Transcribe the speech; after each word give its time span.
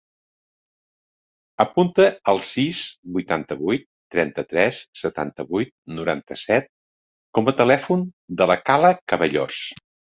Apunta 1.65 2.07
el 2.33 2.41
sis, 2.47 2.81
vuitanta-vuit, 3.19 3.87
trenta-tres, 4.17 4.83
setanta-vuit, 5.05 5.75
noranta-set 6.01 6.75
com 7.39 7.49
a 7.49 7.59
telèfon 7.65 8.11
de 8.43 8.53
la 8.55 8.61
Kala 8.69 8.97
Cabellos. 9.13 9.67